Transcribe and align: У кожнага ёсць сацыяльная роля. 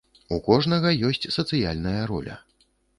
У 0.37 0.39
кожнага 0.47 0.95
ёсць 1.11 1.31
сацыяльная 1.37 1.97
роля. 2.15 2.45